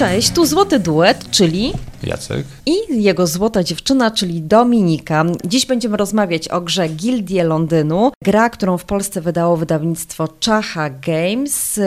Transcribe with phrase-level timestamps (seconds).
[0.00, 2.46] Cześć, tu Złoty Duet, czyli Jacek.
[2.66, 5.24] i jego złota dziewczyna, czyli Dominika.
[5.44, 11.80] Dziś będziemy rozmawiać o grze Gildie Londynu, gra, którą w Polsce wydało wydawnictwo Czacha Games.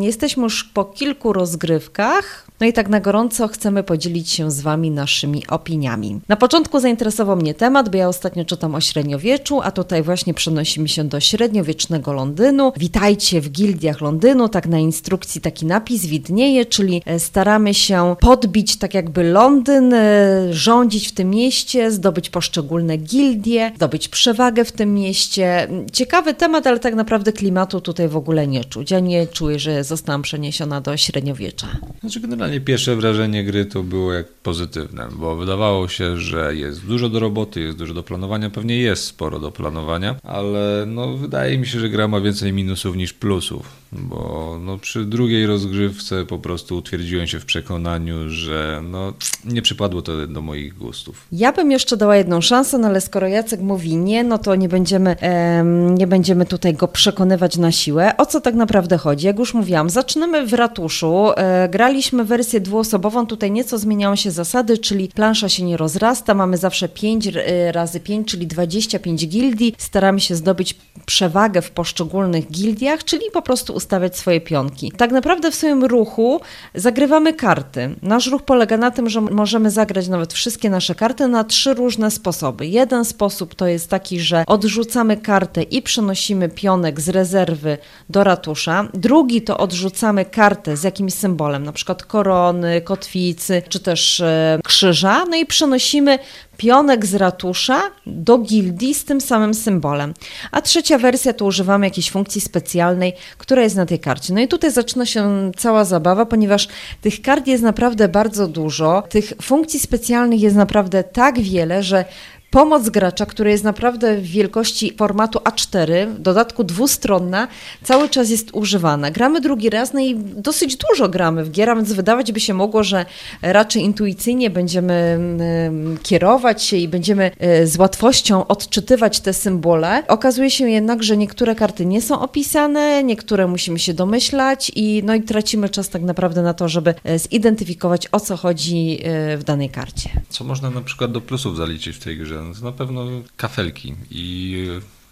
[0.00, 4.90] Jesteśmy już po kilku rozgrywkach, no i tak na gorąco chcemy podzielić się z Wami
[4.90, 6.20] naszymi opiniami.
[6.28, 10.88] Na początku zainteresował mnie temat, bo ja ostatnio czytam o średniowieczu, a tutaj właśnie przenosimy
[10.88, 12.72] się do średniowiecznego Londynu.
[12.76, 18.76] Witajcie w gildiach Londynu, tak na instrukcji taki napis widnieje, czyli e, staramy się podbić
[18.76, 24.94] tak jakby Londyn, e, rządzić w tym mieście, zdobyć poszczególne gildie, zdobyć przewagę w tym
[24.94, 25.68] mieście.
[25.92, 28.90] Ciekawy temat, ale tak naprawdę klimatu tutaj w ogóle nie czuć.
[28.90, 31.66] Ja nie czuję, że zostałam przeniesiona do średniowiecza.
[32.00, 37.08] Znaczy generalnie pierwsze wrażenie gry to było jak pozytywne, bo wydawało się, że jest dużo
[37.08, 41.66] do roboty, jest dużo do planowania, pewnie jest sporo do planowania, ale no wydaje mi
[41.66, 46.76] się, że gra ma więcej minusów niż plusów, bo no przy drugiej rozgrywce po prostu
[46.76, 49.12] utwierdziłem się w przekonaniu, że no
[49.44, 51.26] nie przypadło to do moich gustów.
[51.32, 54.68] Ja bym jeszcze dała jedną szansę, no ale skoro Jacek mówi nie, no to nie
[54.68, 58.16] będziemy, em, nie będziemy tutaj go przekonywać na siłę.
[58.16, 59.26] O co tak naprawdę chodzi?
[59.26, 61.30] Jak już mówiłam, zaczynamy w ratuszu.
[61.36, 66.56] E, graliśmy wersję dwuosobową, tutaj nieco zmieniają się zasady, czyli plansza się nie rozrasta, mamy
[66.56, 67.28] zawsze 5
[67.72, 69.74] razy 5, czyli 25 gildii.
[69.78, 70.76] Staramy się zdobyć
[71.06, 74.92] przewagę w poszczególnych gildiach, czyli po prostu ustawiać swoje pionki.
[74.96, 76.40] Tak naprawdę w swoim ruchu
[76.74, 77.94] zagrywamy karty.
[78.02, 82.10] Nasz ruch polega na tym, że możemy zagrać nawet wszystkie nasze karty na trzy różne
[82.10, 82.66] sposoby.
[82.66, 87.78] Jeden sposób to jest taki, że odrzucamy kartę i przenosimy pionek z rezerwy
[88.10, 88.88] do ratusza.
[88.94, 95.24] Drugi to odrzucamy kartę z jakimś symbolem, na przykład korony, kotwicy czy też e, krzyża,
[95.24, 96.18] no i przenosimy
[96.56, 100.14] pionek z ratusza do gildii z tym samym symbolem.
[100.50, 104.34] A trzecia wersja to używamy jakiejś funkcji specjalnej, która jest na tej karcie.
[104.34, 106.68] No i tutaj zaczyna się cała zabawa, ponieważ
[107.00, 109.02] tych kart jest naprawdę bardzo dużo.
[109.08, 112.04] Tych funkcji specjalnych jest naprawdę tak wiele, że
[112.52, 117.48] Pomoc gracza, która jest naprawdę w wielkości formatu A4, w dodatku dwustronna,
[117.82, 119.10] cały czas jest używana.
[119.10, 122.84] Gramy drugi raz, no i dosyć dużo gramy w gier, więc wydawać by się mogło,
[122.84, 123.06] że
[123.42, 130.02] raczej intuicyjnie będziemy mm, kierować się i będziemy e, z łatwością odczytywać te symbole.
[130.08, 135.14] Okazuje się jednak, że niektóre karty nie są opisane, niektóre musimy się domyślać i, no
[135.14, 139.44] i tracimy czas tak naprawdę na to, żeby e, zidentyfikować o co chodzi e, w
[139.44, 140.10] danej karcie.
[140.28, 142.41] Co można na przykład do plusów zaliczyć w tej grze?
[142.58, 143.04] To na pewno
[143.36, 144.66] kafelki i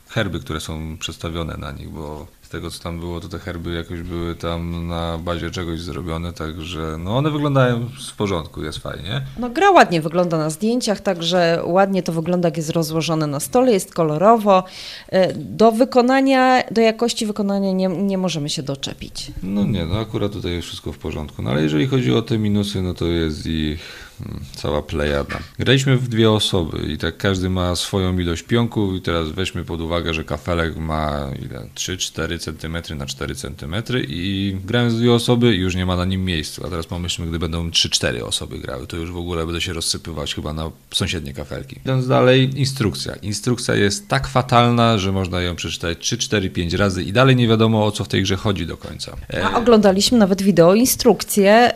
[0.08, 3.74] herby, które są przedstawione na nich, bo z tego co tam było, to te herby
[3.74, 9.22] jakoś były tam na bazie czegoś zrobione, także no one wyglądają w porządku, jest fajnie.
[9.38, 13.72] No gra ładnie wygląda na zdjęciach, także ładnie to wygląda, jak jest rozłożone na stole,
[13.72, 14.64] jest kolorowo.
[15.08, 19.32] E, Do wykonania, do jakości wykonania nie, nie możemy się doczepić.
[19.42, 22.38] No nie, no akurat tutaj jest wszystko w porządku, no ale jeżeli chodzi o te
[22.38, 24.09] minusy, no to jest ich
[24.56, 25.38] cała plejada.
[25.58, 29.80] Graliśmy w dwie osoby i tak każdy ma swoją ilość pionków i teraz weźmy pod
[29.80, 31.66] uwagę, że kafelek ma ile?
[31.74, 33.74] 3-4 cm na 4 cm
[34.08, 36.62] i grając w dwie osoby już nie ma na nim miejsca.
[36.66, 40.34] A teraz pomyślmy, gdy będą 3-4 osoby grały, to już w ogóle będę się rozsypywać
[40.34, 41.76] chyba na sąsiednie kafelki.
[41.84, 43.14] Idąc dalej, instrukcja.
[43.14, 47.48] Instrukcja jest tak fatalna, że można ją przeczytać 3, 4, 5 razy i dalej nie
[47.48, 49.16] wiadomo o co w tej grze chodzi do końca.
[49.42, 51.72] A oglądaliśmy nawet wideo, instrukcje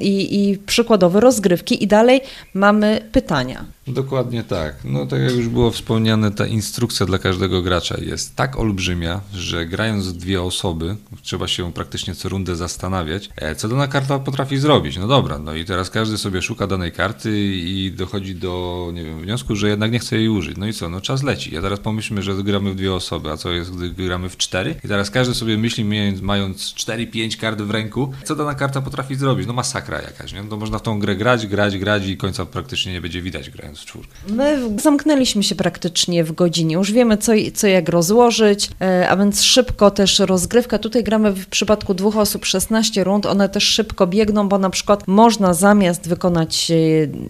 [0.00, 2.20] i przykładowe rozgrywki i dalej
[2.54, 3.64] mamy pytania.
[3.86, 4.74] Dokładnie tak.
[4.84, 9.66] No tak jak już było wspomniane, ta instrukcja dla każdego gracza jest tak olbrzymia, że
[9.66, 14.96] grając dwie osoby trzeba się praktycznie co rundę zastanawiać, e, co dana karta potrafi zrobić.
[14.96, 19.20] No dobra, no i teraz każdy sobie szuka danej karty i dochodzi do, nie wiem,
[19.20, 20.56] wniosku, że jednak nie chce jej użyć.
[20.56, 20.88] No i co?
[20.88, 21.56] No czas leci.
[21.56, 24.74] A teraz pomyślmy, że gramy w dwie osoby, a co jest, gdy gramy w cztery?
[24.84, 29.14] I teraz każdy sobie myśli, mając- mając 4-5 kart w ręku, co dana karta potrafi
[29.14, 29.46] zrobić.
[29.46, 30.42] No masakra jakaś, nie?
[30.42, 33.80] No można w tą grę grać, grać, grać i końca praktycznie nie będzie widać grając
[33.80, 34.14] w czwórkę.
[34.28, 36.74] My zamknęliśmy się praktycznie w godzinie.
[36.74, 40.78] Już wiemy, co, co jak rozłożyć, e, a więc szybko też rozgrywka.
[40.78, 43.26] Tutaj gramy w przypadku dwóch osób 16 rund.
[43.26, 46.74] One też szybko biegną, bo na przykład można zamiast wykonać e,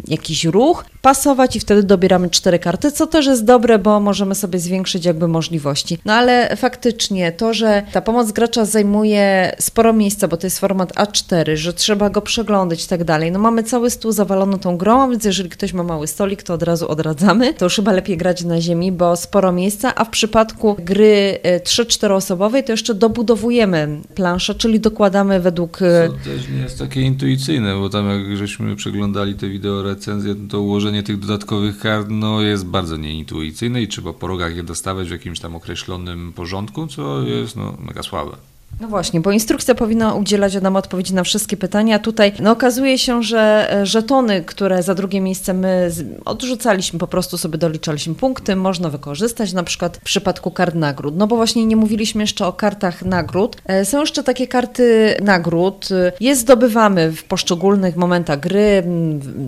[0.08, 4.58] jakiś ruch, pasować i wtedy dobieramy cztery karty, co też jest dobre, bo możemy sobie
[4.58, 5.98] zwiększyć jakby możliwości.
[6.04, 10.92] No ale faktycznie to, że ta pomoc gracza zajmuje sporo miejsca, bo to jest format
[10.92, 13.32] A4, że trzeba go przeglądać i tak dalej.
[13.32, 16.62] No mamy cały stół zawalony tą grą, więc jeżeli ktoś ma mały stolik, to od
[16.62, 17.54] razu odradzamy.
[17.54, 21.60] To już chyba lepiej grać na ziemi, bo sporo miejsca, a w przypadku gry e,
[21.60, 27.00] 3-4 osobowej to jeszcze dobudowujemy planszę, czyli dokładamy według e, Co też nie jest takie
[27.00, 32.40] intuicyjne, bo tam jak żeśmy przeglądali te wideo recenzje, to ułożenie tych dodatkowych kart no,
[32.40, 37.22] jest bardzo nieintuicyjne i trzeba po rogach je dostawać w jakimś tam określonym porządku, co
[37.22, 38.36] jest no, mega słabe.
[38.80, 41.98] No właśnie, bo instrukcja powinna udzielać nam odpowiedzi na wszystkie pytania.
[41.98, 45.90] Tutaj no, okazuje się, że e, żetony, które za drugie miejsce my
[46.24, 51.16] odrzucaliśmy, po prostu sobie doliczaliśmy punkty, można wykorzystać na przykład w przypadku kart nagród.
[51.16, 53.56] No bo właśnie nie mówiliśmy jeszcze o kartach nagród.
[53.66, 55.88] E, Są jeszcze takie karty nagród.
[55.92, 58.82] E, Je zdobywamy w poszczególnych momentach gry,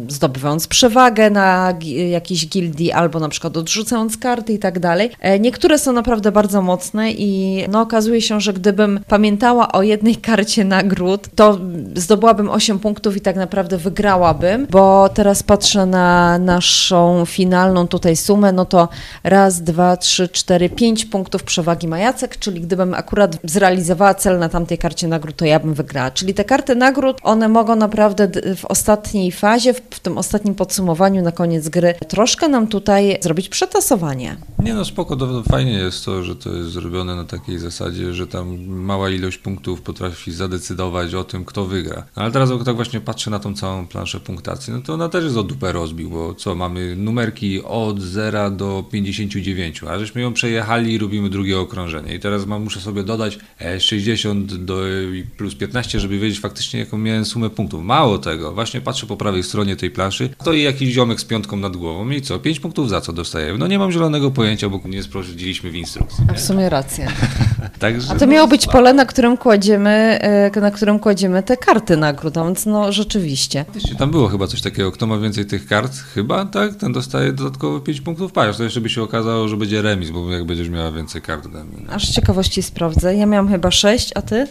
[0.09, 1.75] zdobywając przewagę na
[2.11, 5.11] jakiejś gildii albo na przykład odrzucając karty i tak dalej.
[5.41, 10.65] Niektóre są naprawdę bardzo mocne i no, okazuje się, że gdybym pamiętała o jednej karcie
[10.65, 11.59] nagród, to
[11.95, 18.53] zdobyłabym 8 punktów i tak naprawdę wygrałabym, bo teraz patrzę na naszą finalną tutaj sumę,
[18.53, 18.89] no to
[19.25, 24.49] raz, dwa, trzy, cztery, pięć punktów przewagi ma Jacek, czyli gdybym akurat zrealizowała cel na
[24.49, 26.11] tamtej karcie nagród, to ja bym wygrała.
[26.11, 31.33] Czyli te karty nagród, one mogą naprawdę w ostatniej fazie, w, tym ostatnim podsumowaniu na
[31.33, 34.37] koniec gry, troszkę nam tutaj zrobić przetasowanie.
[34.59, 35.17] Nie no, spoko,
[35.51, 38.57] fajnie jest to, że to jest zrobione na takiej zasadzie, że tam
[39.03, 42.05] mała ilość punktów potrafi zadecydować o tym, kto wygra.
[42.17, 45.09] No, ale teraz jak tak właśnie patrzę na tą całą planszę punktacji, no to ona
[45.09, 50.21] też jest o dupę rozbił, bo co, mamy numerki od 0 do 59, a żeśmy
[50.21, 52.15] ją przejechali i robimy drugie okrążenie.
[52.15, 56.81] I teraz mam, muszę sobie dodać e, 60 do, i plus 15, żeby wiedzieć faktycznie,
[56.81, 57.85] jaką miałem sumę punktów.
[57.85, 61.77] Mało tego, właśnie patrzę po prawej stronie tej planszy, stoi jakiś ziomek z piątką nad
[61.77, 63.59] głową i co, 5 punktów za co dostajemy?
[63.59, 66.25] No nie mam zielonego pojęcia, bo nie sprawdziliśmy w instrukcji.
[66.31, 67.09] A w sumie racja.
[67.79, 71.97] Także, A to miało być pole, na którym kładziemy, e, na którym kładziemy te karty
[71.97, 73.65] nagród, a więc no rzeczywiście.
[73.99, 76.75] Tam było chyba coś takiego, kto ma więcej tych kart, chyba, tak?
[76.75, 78.33] Ten dostaje dodatkowo 5 punktów.
[78.33, 81.49] Patrz, to jeszcze by się okazało, że będzie remis, bo jak będziesz miała więcej kart
[81.53, 81.93] no.
[81.93, 83.17] Aż z ciekawości sprawdzę.
[83.17, 84.47] Ja miałam chyba 6, a ty?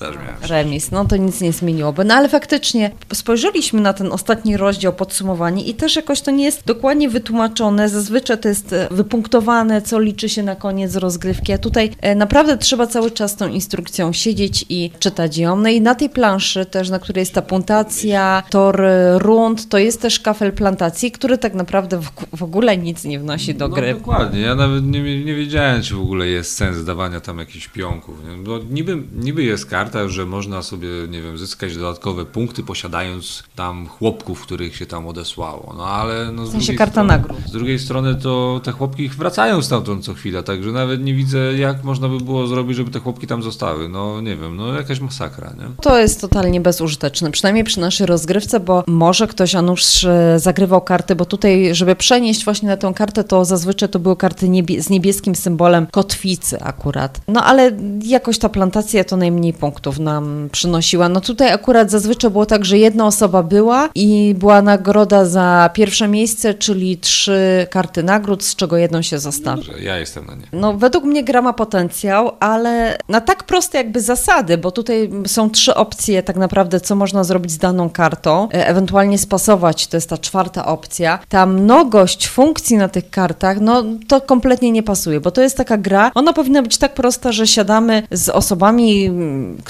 [0.00, 0.34] Też miałem.
[0.42, 2.04] Remis, no to nic nie zmieniłoby.
[2.04, 6.64] No ale faktycznie spojrzeliśmy na ten ostatni rozdział podsumowanie i też jakoś to nie jest
[6.64, 7.88] dokładnie wytłumaczone.
[7.88, 12.58] Zazwyczaj to jest e, wypunktowane, co liczy się na koniec rozgrywki, a tutaj e, naprawdę
[12.58, 15.56] trzeba cały czas tą instrukcją siedzieć i czytać ją.
[15.56, 19.78] No i na tej planszy też, na której jest ta puntacja, tor e, rund, to
[19.78, 22.00] jest też kafel plantacji, który tak naprawdę
[22.36, 23.92] w, ogóle nic nie wnosi do gry.
[23.92, 27.68] No dokładnie, ja nawet nie, nie wiedziałem, czy w ogóle jest sens dawania tam jakichś
[27.68, 28.14] pionków.
[28.44, 33.86] Bo niby, niby jest karta, że można sobie, nie wiem, zyskać dodatkowe punkty, posiadając tam
[33.86, 35.74] chłopków, których się tam odesłało.
[35.78, 37.38] No ale no, z W sensie drugiej karta strony, nagród.
[37.46, 41.84] Z drugiej strony to te chłopki wracają stamtąd co chwilę, także nawet nie widzę, jak
[41.84, 43.88] można by było zrobić, żeby te chłopki tam zostały.
[43.88, 45.64] No nie wiem, no jakaś masakra, nie?
[45.82, 50.80] To jest totalnie bezużyteczne, przynajmniej przy naszej rozgrywce, bo może ktoś, a nuż e, zagrywał
[50.80, 54.82] karty, bo tutaj, żeby przenieść właśnie na tę kartę, to zazwyczaj to były karty niebie-
[54.82, 57.20] z niebieskim symbolem kotwicy akurat.
[57.28, 57.72] No ale
[58.04, 61.08] jakoś ta plantacja to najmniej punktów nam przynosiła.
[61.08, 66.08] No tutaj akurat zazwyczaj było tak, że jedna osoba była i była nagroda za pierwsze
[66.08, 69.62] miejsce, czyli trzy karty nagród, z czego jedną się zostawi.
[69.62, 70.46] Że ja jestem na nie.
[70.52, 75.50] No, według mnie gra ma potencjał, ale na tak proste jakby zasady, bo tutaj są
[75.50, 80.10] trzy opcje tak naprawdę, co można zrobić z daną kartą, e, ewentualnie spasować, to jest
[80.10, 81.18] ta czwarta opcja.
[81.28, 85.76] Ta mnogość funkcji na tych kartach, no to kompletnie nie pasuje, bo to jest taka
[85.76, 89.10] gra, ona powinna być tak prosta, że siadamy z osobami,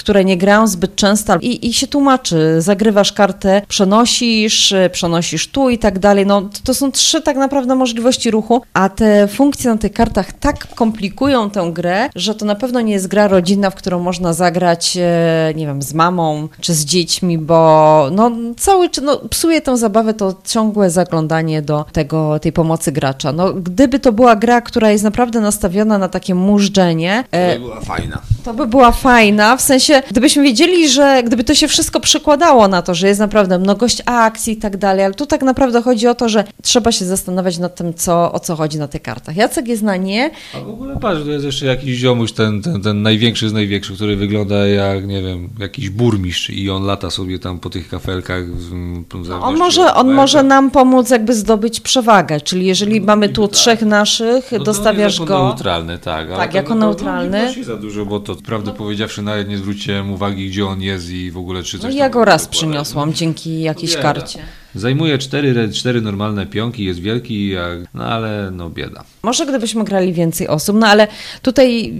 [0.01, 5.69] które nie grają zbyt często i, i się tłumaczy, zagrywasz kartę, przenosisz, e, przenosisz tu
[5.69, 9.77] i tak dalej, no to, są trzy tak naprawdę możliwości ruchu, a te funkcje na
[9.77, 13.75] tych kartach tak komplikują tę grę, że to na pewno nie jest gra rodzinna, w
[13.75, 19.17] którą można zagrać, e, nie wiem, z mamą czy z dziećmi, bo no cały no
[19.29, 23.31] psuje tę zabawę to ciągłe zaglądanie do tego, tej pomocy gracza.
[23.31, 28.21] No gdyby to była gra, która jest naprawdę nastawiona na takie mużdżenie, e, była fajna.
[28.43, 32.81] To by była fajna, w sensie, gdybyśmy wiedzieli, że gdyby to się wszystko przekładało na
[32.81, 36.15] to, że jest naprawdę mnogość akcji i tak dalej, ale tu tak naprawdę chodzi o
[36.15, 39.35] to, że trzeba się zastanawiać nad tym, co, o co chodzi na tych kartach.
[39.35, 42.81] Jacek jest na nie, A w ogóle patrz, to jest jeszcze jakiś ziomuś, ten, ten,
[42.81, 47.39] ten największy z największych, który wygląda jak, nie wiem, jakiś burmistrz i on lata sobie
[47.39, 48.43] tam po tych kafelkach.
[49.29, 53.81] No, on może, on może nam pomóc jakby zdobyć przewagę, czyli jeżeli mamy tu trzech
[53.81, 55.43] naszych, No to dostawiasz go...
[55.43, 56.29] neutralny, tak.
[56.29, 57.37] Tak, to jako pewno neutralny.
[57.37, 61.09] Nie wnosi za dużo, bo to prawdę powiedziawszy nawet nie zwróciłem uwagi, gdzie on jest
[61.09, 62.57] i w ogóle czy coś No tam ja go raz dokładnie.
[62.59, 64.39] przyniosłam dzięki jakiejś karcie.
[64.75, 69.03] Zajmuje cztery, cztery normalne pionki, jest wielki, jak, no ale no bieda.
[69.23, 71.07] Może gdybyśmy grali więcej osób, no ale
[71.41, 71.93] tutaj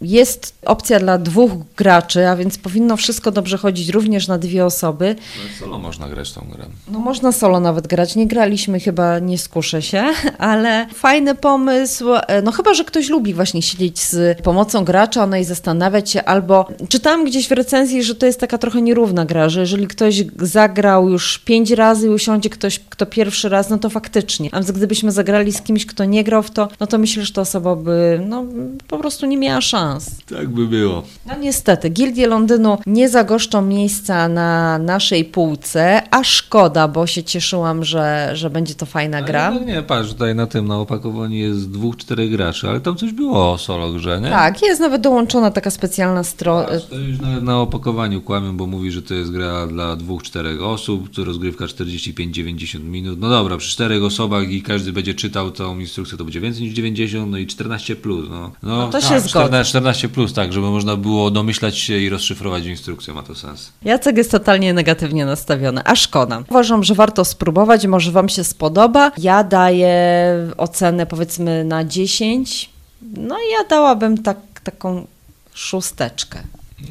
[0.00, 5.16] jest opcja dla dwóch graczy, a więc powinno wszystko dobrze chodzić również na dwie osoby.
[5.18, 6.64] No, solo można grać tą grę.
[6.92, 10.04] No można solo nawet grać, nie graliśmy chyba, nie skuszę się,
[10.38, 15.36] ale fajny pomysł, E, no chyba, że ktoś lubi właśnie siedzieć z pomocą gracza, no
[15.36, 19.48] i zastanawiać się, albo czytałam gdzieś w recenzji, że to jest taka trochę nierówna gra,
[19.48, 23.90] że jeżeli ktoś zagrał już pięć razy i usiądzie ktoś, kto pierwszy raz, no to
[23.90, 24.48] faktycznie.
[24.52, 27.32] A więc gdybyśmy zagrali z kimś, kto nie grał w to, no to myślę, że
[27.32, 28.44] ta osoba by no,
[28.88, 30.10] po prostu nie miała szans.
[30.30, 31.02] Tak by było.
[31.26, 37.84] No niestety, Gildie Londynu nie zagoszczą miejsca na naszej półce, a szkoda, bo się cieszyłam,
[37.84, 39.50] że, że będzie to fajna gra.
[39.50, 43.12] No nie, patrz, tutaj na tym, na opakowaniu jest dwóch, czterech graczy, ale tam coś
[43.12, 44.30] było o solo grze, nie?
[44.30, 46.66] Tak, jest nawet dołączona taka specjalna strona.
[46.90, 50.62] To już nawet na opakowaniu kłamią, bo mówi, że to jest gra dla dwóch, czterech
[50.62, 53.20] osób, to rozgrywka 45-90 minut.
[53.20, 56.72] No dobra, przy czterech osobach i każdy będzie czytał tą instrukcję, to będzie więcej niż
[56.74, 58.28] 90, no i 14 plus.
[58.30, 59.44] No, No to się tak, zgodzę.
[59.44, 63.72] 14, 14 plus, tak, żeby można było domyślać się i rozszyfrować instrukcję, ma to sens.
[63.84, 66.42] Jacek jest totalnie negatywnie nastawiony, a szkoda.
[66.50, 69.12] Uważam, że warto spróbować, może Wam się spodoba.
[69.18, 69.94] Ja daję
[70.56, 72.70] ocenę powiedzmy na 10,
[73.16, 75.06] no i ja dałabym tak, taką
[75.54, 76.42] szósteczkę.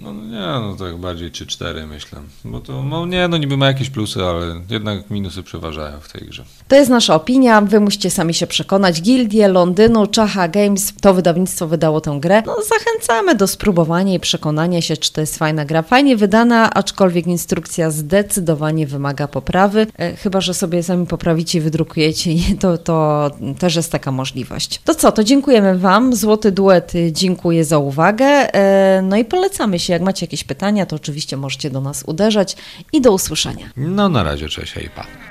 [0.04, 2.20] No nie, no tak bardziej 3-4 myślę.
[2.46, 6.28] Bo to, no nie, no niby ma jakieś plusy, ale jednak minusy przeważają w tej
[6.28, 6.44] grze.
[6.68, 9.02] To jest nasza opinia, wy musicie sami się przekonać.
[9.02, 12.44] Gildie Londynu, Czacha Games, to wydawnictwo wydało tę grę.
[12.46, 15.82] No, zachęcamy do spróbowania i przekonania się, czy to jest fajna gra.
[15.82, 19.88] Fajnie wydana, aczkolwiek instrukcja zdecydowanie wymaga poprawy.
[19.98, 23.30] E, chyba, że sobie sami poprawicie i wydrukujecie, je, to, to
[23.60, 24.82] też jest taka możliwość.
[24.86, 26.16] To co, to dziękujemy Wam.
[26.16, 28.26] Złoty Duet y, dziękuję za uwagę.
[28.26, 29.94] E, No i polecamy się.
[29.94, 32.56] Jak macie jakieś pytania, to oczywiście możecie do nas uderzać
[32.94, 33.70] i do usłyszenia.
[33.78, 35.31] No na razie, cześć, hej, pa.